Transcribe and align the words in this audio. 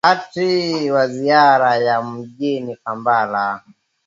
wakati 0.03 0.91
wa 0.91 1.07
ziara 1.07 1.75
yake 1.75 2.05
mjini 2.07 2.75
kampala 2.75 3.63